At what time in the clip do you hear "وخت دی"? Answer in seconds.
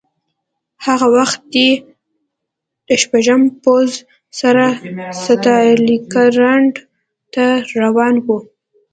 1.17-1.69